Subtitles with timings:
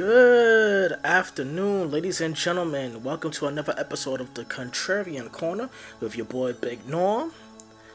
[0.00, 3.02] Good afternoon, ladies and gentlemen.
[3.02, 5.68] Welcome to another episode of the Contrarian Corner
[6.00, 7.34] with your boy Big Norm,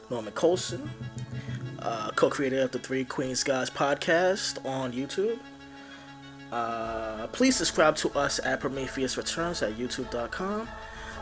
[0.08, 0.88] Norman Colson,
[1.80, 5.40] uh, co-creator of the Three Queens Guys podcast on YouTube.
[6.52, 10.68] Uh, please subscribe to us at Prometheus Returns at YouTube.com.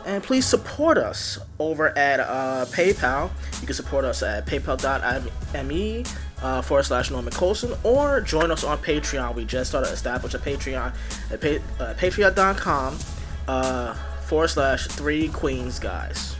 [0.05, 3.31] And please support us over at uh, PayPal.
[3.59, 6.05] You can support us at paypal.me
[6.43, 9.33] uh, forward slash Norman Colson or join us on Patreon.
[9.33, 10.93] We just started establish a Patreon
[11.31, 12.99] at pay, uh, patreon.com
[13.47, 13.95] uh,
[14.27, 16.35] forward slash three queens guys.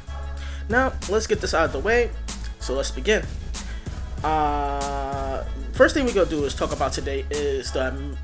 [0.69, 2.11] Now, let's get this out of the way.
[2.59, 3.25] So let's begin.
[4.23, 5.43] Uh,
[5.73, 8.15] first thing we're going to do is talk about today is the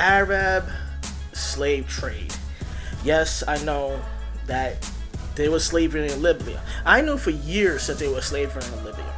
[0.00, 0.68] Arab
[1.32, 2.34] slave trade.
[3.04, 4.00] Yes, I know
[4.46, 4.90] that
[5.34, 6.60] there was slavery in Libya.
[6.84, 9.12] I knew for years that there was slavery in Libya.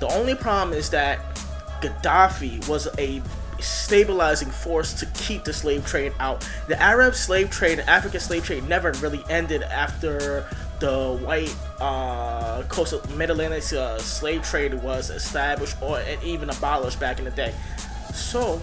[0.00, 1.18] The only problem is that
[1.80, 3.22] Gaddafi was a
[3.60, 6.48] stabilizing force to keep the slave trade out.
[6.68, 10.46] The Arab slave trade, the African slave trade never really ended after
[10.80, 17.18] the white uh, coastal Mid-Atlantic uh, slave trade was established or and even abolished back
[17.18, 17.54] in the day.
[18.12, 18.60] So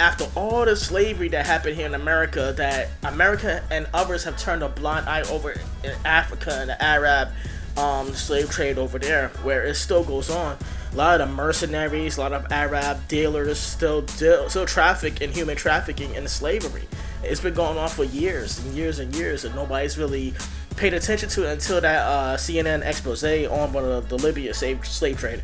[0.00, 4.62] after all the slavery that happened here in America, that America and others have turned
[4.62, 5.52] a blind eye over
[5.84, 7.28] in Africa and the Arab
[7.76, 10.56] um, slave trade over there, where it still goes on.
[10.92, 15.30] A lot of the mercenaries, a lot of Arab dealers still deal, still traffic in
[15.32, 16.86] human trafficking and slavery.
[17.22, 20.34] It's been going on for years and years and years, and nobody's really
[20.76, 25.18] paid attention to it until that uh, CNN expose on the, the Libya slave, slave
[25.18, 25.42] trade.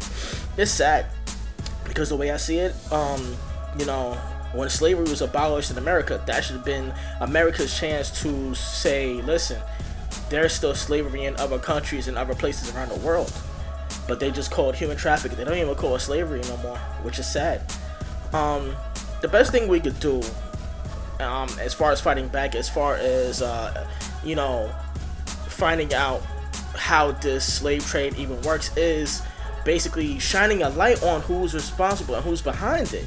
[0.56, 1.06] It's sad
[1.84, 3.36] because the way I see it, um,
[3.78, 4.18] you know,
[4.52, 9.60] when slavery was abolished in America, that should have been America's chance to say, listen,
[10.30, 13.32] there's still slavery in other countries and other places around the world.
[14.06, 15.36] But they just call it human trafficking.
[15.36, 17.62] They don't even call it slavery no more, which is sad.
[18.32, 18.74] Um,
[19.20, 20.22] the best thing we could do,
[21.20, 23.86] um, as far as fighting back, as far as uh,
[24.24, 24.74] you know,
[25.48, 26.22] finding out
[26.74, 29.22] how this slave trade even works, is
[29.64, 33.04] basically shining a light on who's responsible and who's behind it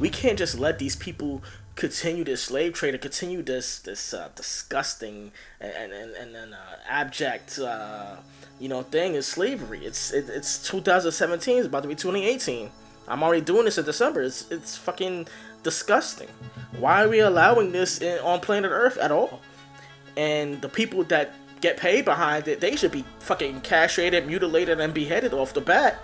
[0.00, 1.42] we can't just let these people
[1.76, 6.56] continue this slave trade and continue this this uh, disgusting and and and, and uh,
[6.88, 8.16] abject uh,
[8.58, 9.84] you know thing is slavery.
[9.84, 11.58] It's it, it's 2017.
[11.58, 12.70] It's about to be 2018.
[13.06, 14.22] I'm already doing this in December.
[14.22, 15.26] It's it's fucking
[15.62, 16.28] disgusting.
[16.78, 19.40] Why are we allowing this in, on planet Earth at all?
[20.16, 24.94] And the people that get paid behind it, they should be fucking castrated, mutilated, and
[24.94, 25.98] beheaded off the bat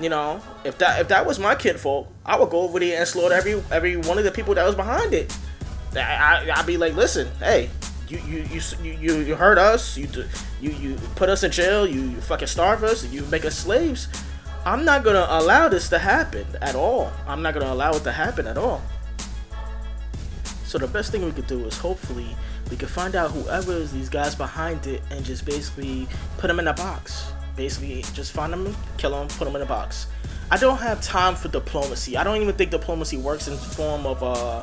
[0.00, 3.08] you know, if that if that was my kinfolk, I would go over there and
[3.08, 5.36] slaughter every every one of the people that was behind it.
[5.94, 7.70] I, I would be like, listen, hey,
[8.08, 10.08] you you you you you hurt us, you
[10.60, 14.08] you you put us in jail, you, you fucking starve us, you make us slaves.
[14.66, 17.10] I'm not gonna allow this to happen at all.
[17.26, 18.82] I'm not gonna allow it to happen at all.
[20.64, 22.36] So the best thing we could do is hopefully
[22.70, 26.08] we could find out whoever is these guys behind it and just basically
[26.38, 29.66] put them in a box basically just find them, kill them, put them in a
[29.66, 30.06] box.
[30.50, 32.16] I don't have time for diplomacy.
[32.16, 34.62] I don't even think diplomacy works in the form of, uh,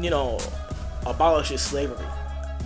[0.00, 0.38] you know,
[1.06, 2.06] abolishing slavery.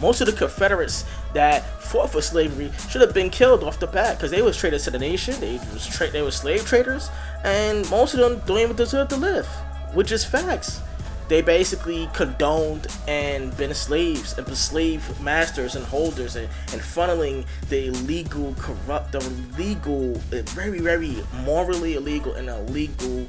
[0.01, 4.17] Most of the Confederates that fought for slavery should have been killed off the bat
[4.17, 5.39] because they was traitors to the nation.
[5.41, 7.11] They was tra- they were slave traders,
[7.45, 9.47] and most of them don't even deserve to live,
[9.95, 10.81] which is facts
[11.29, 17.89] they basically condoned and been slaves and slave masters and holders and, and funneling the
[17.89, 23.27] illegal corrupt the illegal eh, very very morally illegal and illegal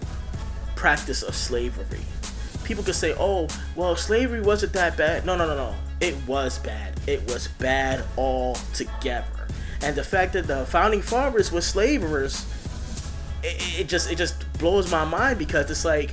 [0.76, 2.00] practice of slavery.
[2.64, 5.26] People could say oh well slavery wasn't that bad.
[5.26, 5.76] No no no no.
[6.00, 6.98] It was bad.
[7.08, 9.48] It was bad altogether.
[9.82, 12.46] And the fact that the founding fathers were slavers
[13.44, 16.12] it, it just it just blows my mind because it's like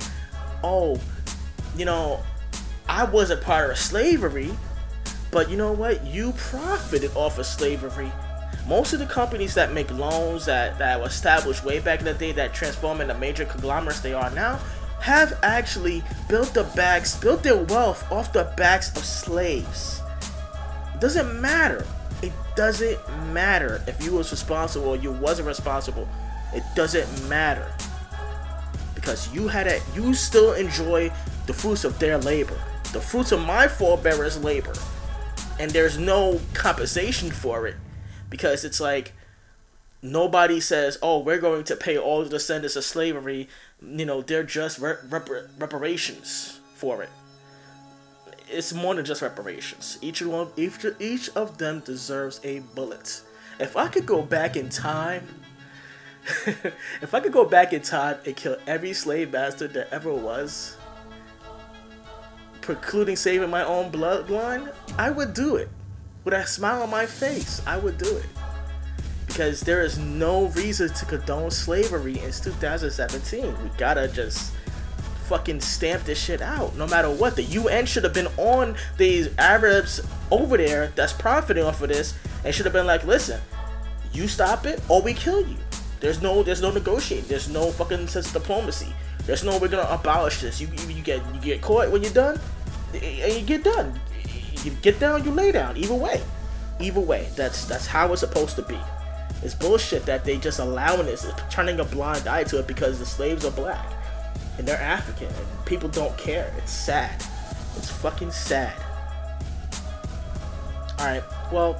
[0.63, 0.99] oh
[1.77, 2.21] you know,
[2.89, 4.51] I wasn't part of slavery,
[5.31, 6.05] but you know what?
[6.05, 8.11] You profited off of slavery.
[8.67, 12.13] Most of the companies that make loans that, that were established way back in the
[12.13, 14.59] day that transform into major conglomerates they are now
[14.99, 20.01] have actually built the backs, built their wealth off the backs of slaves.
[20.95, 21.85] It doesn't matter.
[22.21, 22.99] It doesn't
[23.31, 26.09] matter if you was responsible or you wasn't responsible.
[26.53, 27.71] It doesn't matter
[28.95, 29.83] because you had it.
[29.95, 31.11] You still enjoy
[31.47, 32.61] the fruits of their labor,
[32.93, 34.73] the fruits of my forebearers' labor,
[35.59, 37.75] and there's no compensation for it
[38.29, 39.13] because it's like
[40.01, 43.49] nobody says, "Oh, we're going to pay all the descendants of slavery."
[43.81, 47.09] You know, they're just rep- reparations for it.
[48.49, 49.97] It's more than just reparations.
[50.01, 53.21] Each one, each each of them deserves a bullet.
[53.59, 55.27] If I could go back in time,
[56.45, 60.76] if I could go back in time and kill every slave master there ever was,
[62.67, 65.69] precluding saving my own bloodline, I would do it.
[66.25, 68.25] With a smile on my face, I would do it.
[69.25, 73.63] Because there is no reason to condone slavery in 2017.
[73.63, 74.53] We gotta just
[75.29, 77.37] fucking stamp this shit out no matter what.
[77.37, 82.15] The UN should have been on these Arabs over there that's profiting off of this
[82.43, 83.39] and should have been like, listen,
[84.11, 85.55] you stop it or we kill you.
[86.01, 87.29] There's no there's no negotiating.
[87.29, 88.93] There's no fucking sense of diplomacy.
[89.25, 90.59] There's no we're gonna abolish this.
[90.59, 92.39] You, you, you get you get caught when you're done,
[92.93, 93.99] and you get done.
[94.63, 95.77] You get down, you lay down.
[95.77, 96.21] Either way,
[96.79, 98.77] either way, that's that's how it's supposed to be.
[99.43, 103.05] It's bullshit that they just allowing this, turning a blind eye to it because the
[103.05, 103.93] slaves are black
[104.57, 106.51] and they're African and people don't care.
[106.57, 107.23] It's sad.
[107.75, 108.73] It's fucking sad.
[110.99, 111.79] Alright, well,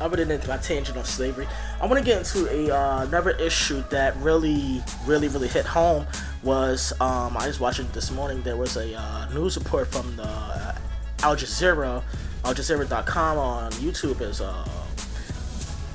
[0.00, 1.46] other than into my tangent on slavery,
[1.80, 6.06] I want to get into a uh, another issue that really, really, really hit home.
[6.42, 8.42] Was um, I was watching this morning?
[8.42, 10.74] There was a uh, news report from the uh,
[11.22, 12.02] Al Jazeera,
[12.44, 14.68] Al Jazeera.com on YouTube is uh,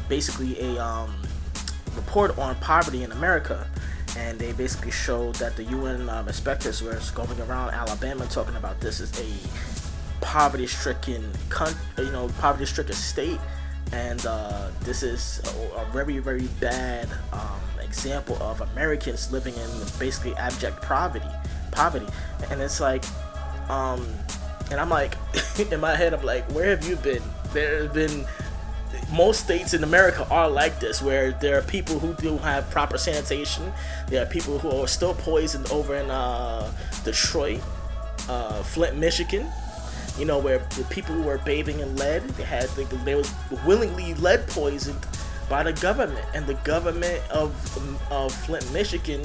[0.08, 1.16] basically a um,
[1.96, 3.68] report on poverty in America
[4.18, 8.80] and they basically showed that the UN um, inspectors were going around Alabama talking about
[8.82, 11.32] this is a poverty-stricken,
[11.98, 13.40] you know, poverty-stricken state,
[13.92, 15.42] and uh, this is
[15.76, 21.26] a, a, very, very bad um, example of Americans living in basically abject poverty,
[21.72, 22.08] poverty,
[22.52, 23.04] and it's like,
[23.70, 24.06] um,
[24.72, 25.16] and I'm like,
[25.72, 27.24] in my head, I'm like, where have you been?
[27.54, 28.26] there have been
[29.12, 32.98] most states in America are like this, where there are people who do have proper
[32.98, 33.72] sanitation.
[34.08, 36.72] There are people who are still poisoned over in uh,
[37.04, 37.62] Detroit,
[38.28, 39.48] uh, Flint, Michigan.
[40.20, 43.34] You know, where the people who were bathing in lead, they had they, was
[43.66, 45.00] willingly lead poisoned
[45.50, 47.52] by the government, and the government of
[48.12, 49.22] of Flint, Michigan,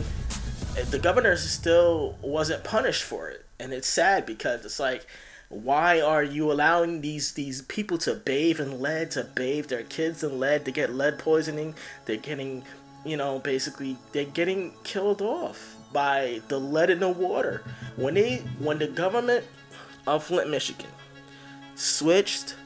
[0.79, 5.07] eh, the governor still wasn't punished for it, and it's sad because it's like
[5.49, 10.25] why are you allowing these these people to bathe in lead to bathe their kids
[10.25, 11.75] in lead to get lead poisoning?
[12.07, 12.65] They're getting
[13.05, 17.63] you know basically they're getting killed off by the lead in the water.
[17.97, 19.45] When they when the government
[20.07, 20.91] of flint michigan
[21.75, 22.57] switched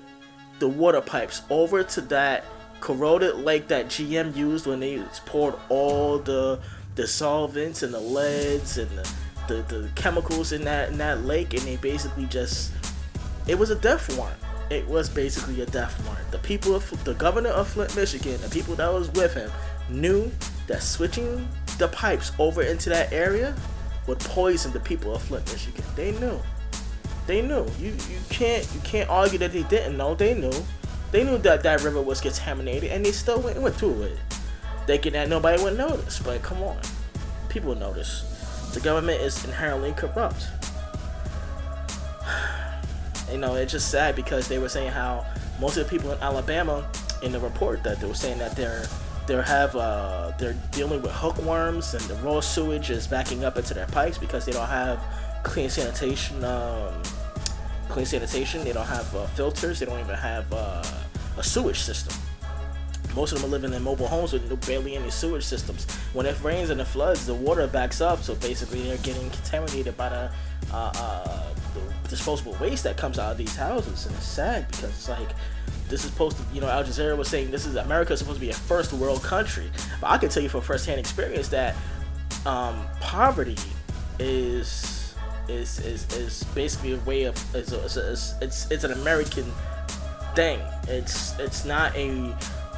[0.59, 2.45] the water pipes over to that
[2.81, 6.59] corroded lake that gm used when they poured all the
[6.95, 9.11] the solvents and the leads and the
[9.49, 12.73] the, the chemicals in that in that lake and they basically just
[13.49, 14.39] it was a death warrant.
[14.71, 16.31] It was basically a death warrant.
[16.31, 19.51] The people of the governor of Flint, Michigan, the people that was with him
[19.89, 20.31] knew
[20.67, 21.49] that switching
[21.79, 23.55] the pipes over into that area
[24.07, 25.83] would poison the people of Flint, Michigan.
[25.97, 26.39] They knew.
[27.29, 27.67] They knew.
[27.79, 30.15] You you can't you can't argue that they didn't know.
[30.15, 30.53] They knew.
[31.13, 34.19] They knew that that river was contaminated, and they still went went through it,
[34.87, 36.19] thinking that nobody would notice.
[36.19, 36.79] But come on,
[37.51, 38.71] people notice.
[38.73, 40.49] The government is inherently corrupt
[43.33, 45.27] you know, it's just sad because they were saying how
[45.61, 46.89] most of the people in Alabama
[47.23, 48.87] in the report that they were saying that they're
[49.27, 53.75] they have uh, they're dealing with hookworms and the raw sewage is backing up into
[53.75, 54.99] their pipes because they don't have
[55.43, 56.95] clean sanitation um,
[57.89, 58.65] clean sanitation.
[58.65, 59.81] They don't have uh, filters.
[59.81, 60.83] They don't even have uh,
[61.37, 62.17] a sewage system.
[63.15, 65.91] Most of them are living in mobile homes with barely any sewage systems.
[66.13, 68.23] When it rains and it floods the water backs up.
[68.23, 70.31] So basically they're getting contaminated by the
[70.73, 74.91] uh, uh, the disposable waste that comes out of these houses, and it's sad because
[74.91, 75.29] it's like
[75.89, 78.39] this is supposed to, you know, Al Jazeera was saying this is America is supposed
[78.39, 79.71] to be a first world country,
[80.01, 81.75] but I can tell you from firsthand experience that
[82.45, 83.57] um, poverty
[84.19, 84.98] is
[85.49, 89.51] is is is basically a way of it's it's, it's it's an American
[90.35, 90.61] thing.
[90.87, 92.35] It's it's not a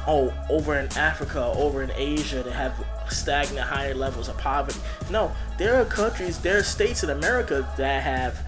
[0.07, 2.73] oh over in Africa, over in Asia to have
[3.09, 4.79] stagnant higher levels of poverty.
[5.09, 8.39] No, there are countries, there are states in America that have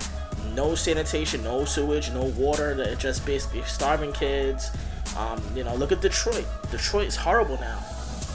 [0.55, 2.73] no sanitation, no sewage, no water.
[2.75, 4.71] That are just basically starving kids.
[5.17, 6.45] Um, you know, look at Detroit.
[6.71, 7.79] Detroit is horrible now.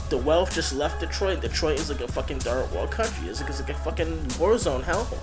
[0.09, 1.41] The wealth just left Detroit.
[1.41, 3.27] Detroit is like a fucking third world country.
[3.27, 5.19] It's like, it's like a fucking war zone hellhole.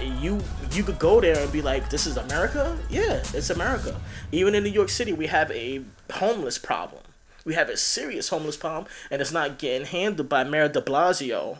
[0.00, 0.42] You
[0.72, 2.78] you could go there and be like, this is America.
[2.90, 4.00] Yeah, it's America.
[4.32, 7.02] Even in New York City, we have a homeless problem.
[7.44, 11.58] We have a serious homeless problem, and it's not getting handled by Mayor De Blasio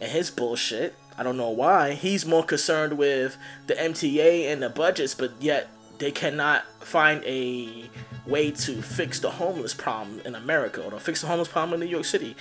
[0.00, 0.94] and his bullshit.
[1.16, 1.92] I don't know why.
[1.92, 5.68] He's more concerned with the MTA and the budgets, but yet
[5.98, 7.88] they cannot find a
[8.26, 11.86] way to fix the homeless problem in America or to fix the homeless problem in
[11.86, 12.36] New York City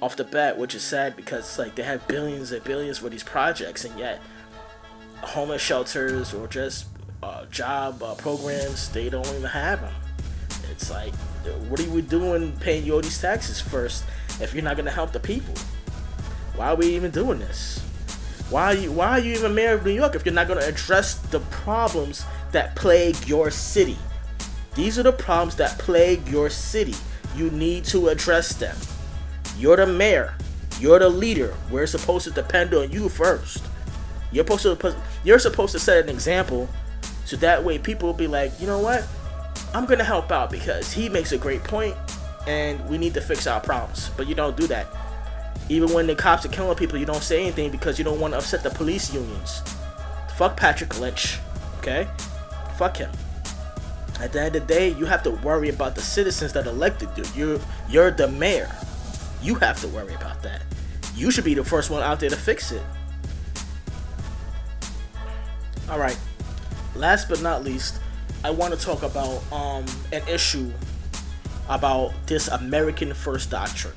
[0.00, 3.22] off the bat, which is sad because like they have billions and billions for these
[3.22, 4.20] projects, and yet
[5.22, 6.86] homeless shelters or just
[7.22, 9.94] uh, job uh, programs they don't even have them.
[10.70, 11.14] It's like,
[11.68, 14.04] what are we doing paying you all these taxes first
[14.40, 15.54] if you're not gonna help the people?
[16.56, 17.80] Why are we even doing this?
[18.50, 20.60] Why are you why are you even mayor of New York if you're not gonna
[20.60, 23.98] address the problems that plague your city?
[24.74, 26.94] These are the problems that plague your city.
[27.36, 28.76] You need to address them.
[29.58, 30.34] You're the mayor.
[30.80, 31.54] You're the leader.
[31.70, 33.67] We're supposed to depend on you first.
[34.32, 36.68] You're supposed to you're supposed to set an example
[37.24, 39.06] so that way people will be like, you know what?
[39.74, 41.94] I'm gonna help out because he makes a great point
[42.46, 44.10] and we need to fix our problems.
[44.16, 44.86] But you don't do that.
[45.68, 48.32] Even when the cops are killing people, you don't say anything because you don't want
[48.32, 49.62] to upset the police unions.
[50.36, 51.38] Fuck Patrick Lynch,
[51.78, 52.08] okay?
[52.76, 53.10] Fuck him.
[54.20, 57.10] At the end of the day, you have to worry about the citizens that elected
[57.16, 57.24] you.
[57.34, 58.70] You're you're the mayor.
[59.42, 60.62] You have to worry about that.
[61.14, 62.82] You should be the first one out there to fix it.
[65.90, 66.18] All right.
[66.94, 67.98] Last but not least,
[68.44, 70.70] I want to talk about um, an issue
[71.68, 73.94] about this American First doctrine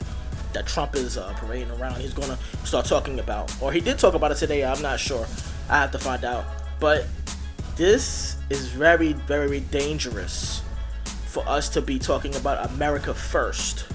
[0.53, 1.99] that Trump is uh, parading around.
[1.99, 4.63] He's going to start talking about, or he did talk about it today.
[4.63, 5.25] I'm not sure.
[5.69, 6.45] I have to find out.
[6.79, 7.07] But
[7.75, 10.61] this is very, very dangerous
[11.27, 13.85] for us to be talking about America first.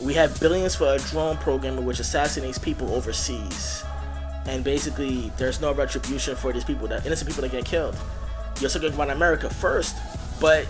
[0.00, 3.84] We have billions for a drone program which assassinates people overseas.
[4.48, 7.96] And basically, there's no retribution for these people, that innocent people that get killed.
[8.60, 9.94] You're talking about America first,
[10.40, 10.66] but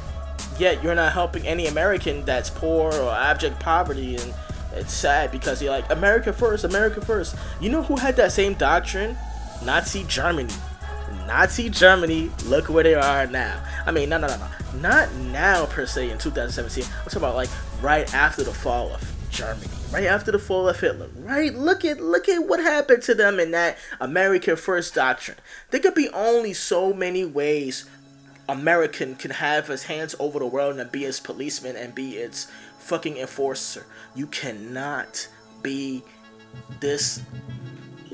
[0.59, 4.35] yet you're not helping any American that's poor or abject poverty and
[4.75, 7.37] it's sad because you're like America first, America first.
[7.61, 9.17] You know who had that same doctrine?
[9.65, 10.53] Nazi Germany.
[11.27, 13.63] Nazi Germany, look where they are now.
[13.87, 14.81] I mean, no, no, no, no.
[14.81, 16.85] Not now per se in 2017.
[16.85, 17.49] I'm talking about like
[17.81, 21.09] right after the fall of Germany, right after the fall of Hitler.
[21.17, 21.55] Right?
[21.55, 25.39] Look at look at what happened to them in that America First doctrine.
[25.71, 27.89] There could be only so many ways
[28.49, 32.51] American can have his hands over the world and be its policeman and be its
[32.79, 33.85] fucking enforcer.
[34.15, 35.29] You cannot
[35.63, 36.03] be
[36.81, 37.21] this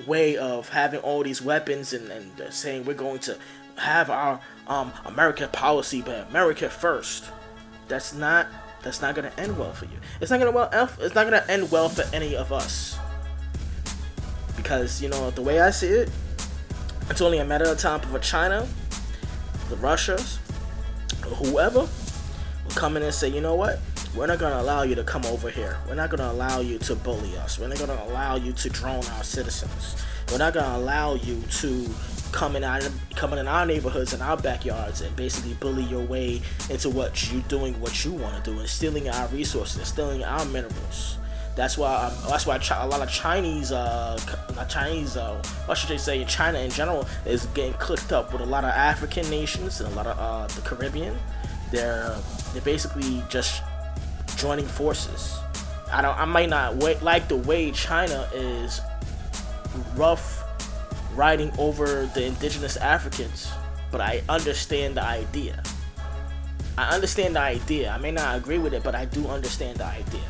[0.07, 3.39] way of having all these weapons and, and saying we're going to
[3.77, 7.31] have our um, American policy, but America first.
[7.87, 8.49] That's not
[8.85, 9.99] that's not gonna end well for you.
[10.21, 10.69] It's not gonna well
[11.01, 12.99] it's not gonna end well for any of us.
[14.57, 16.11] Because you know the way I see it,
[17.11, 18.69] it's only a matter of time for China,
[19.71, 20.39] the Russias,
[21.23, 23.81] whoever will come in and say, you know what?
[24.15, 25.79] We're not gonna allow you to come over here.
[25.89, 27.59] We're not gonna allow you to bully us.
[27.59, 29.97] We're not gonna allow you to drone our citizens.
[30.31, 31.89] We're not gonna allow you to
[32.33, 32.81] come in our
[33.15, 37.43] coming in our neighborhoods and our backyards and basically bully your way into what you're
[37.43, 41.17] doing what you want to do and stealing our resources and stealing our minerals.
[41.55, 44.19] That's why um, that's why a lot of Chinese, uh,
[44.69, 48.47] Chinese, uh, what should I say, China in general is getting clicked up with a
[48.47, 51.17] lot of African nations and a lot of uh, the Caribbean.
[51.71, 52.17] They're
[52.53, 53.63] they're basically just
[54.37, 55.39] joining forces.
[55.93, 56.19] I don't.
[56.19, 58.81] I might not wait, like the way China is
[59.97, 60.43] rough
[61.15, 63.51] riding over the indigenous Africans,
[63.91, 65.63] but I understand the idea.
[66.77, 67.91] I understand the idea.
[67.91, 70.21] I may not agree with it, but I do understand the idea.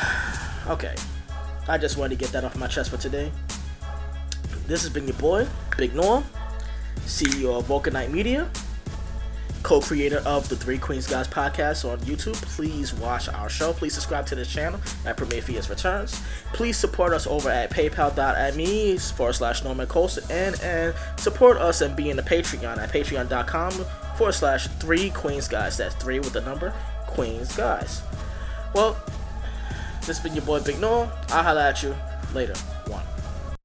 [0.68, 0.94] okay.
[1.68, 3.30] I just wanted to get that off my chest for today.
[4.66, 6.24] This has been your boy, Big Norm,
[7.04, 8.48] CEO of Vulcanite Media
[9.68, 12.36] co-creator of the Three Queens Guys podcast on YouTube.
[12.56, 13.74] Please watch our show.
[13.74, 16.22] Please subscribe to the channel at Prometheus Returns.
[16.54, 21.94] Please support us over at paypal.me forward slash Norman Colson and, and support us and
[21.94, 23.72] be in the Patreon at patreon.com
[24.16, 25.76] forward slash Three Queens Guys.
[25.76, 26.72] That's three with the number
[27.06, 28.00] Queens Guys.
[28.74, 28.96] Well,
[29.98, 31.12] this has been your boy Big Noah.
[31.28, 31.94] I'll holla at you
[32.32, 32.54] later.